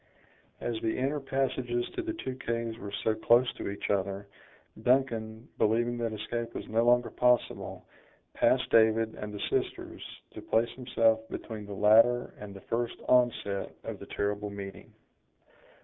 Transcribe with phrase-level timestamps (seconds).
[0.59, 4.25] As the inner passages to the two caves were so close to each other,
[4.81, 7.85] Duncan, believing that escape was no longer possible,
[8.33, 10.01] passed David and the sisters,
[10.33, 14.91] to place himself between the latter and the first onset of the terrible meeting.